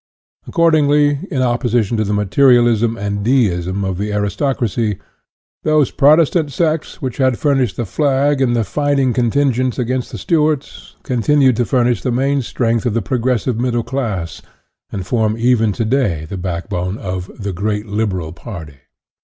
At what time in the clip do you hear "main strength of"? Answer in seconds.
12.11-12.95